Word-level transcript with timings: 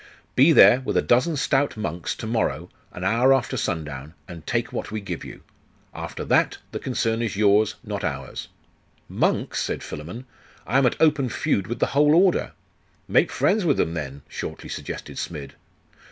'Be 0.35 0.51
there, 0.51 0.79
with 0.81 0.97
a 0.97 1.01
dozen 1.03 1.37
stout 1.37 1.77
monks, 1.77 2.15
to 2.15 2.25
morrow, 2.25 2.71
an 2.91 3.03
hour 3.03 3.35
after 3.35 3.55
sundown, 3.55 4.15
and 4.27 4.47
take 4.47 4.73
what 4.73 4.89
we 4.89 4.99
give 4.99 5.23
you. 5.23 5.43
After 5.93 6.25
that, 6.25 6.57
the 6.71 6.79
concern 6.79 7.21
is 7.21 7.35
yours, 7.37 7.75
not 7.83 8.03
ours.' 8.03 8.47
'Monks?' 9.07 9.61
said 9.61 9.83
Philammon. 9.83 10.25
'I 10.65 10.77
am 10.79 10.85
at 10.87 10.99
open 10.99 11.29
feud 11.29 11.67
with 11.67 11.77
the 11.77 11.93
whole 11.93 12.15
order.' 12.15 12.53
'Make 13.07 13.29
friends 13.31 13.63
with 13.63 13.77
them, 13.77 13.93
then,' 13.93 14.23
shortly 14.27 14.69
suggested 14.69 15.17
Smid. 15.19 15.51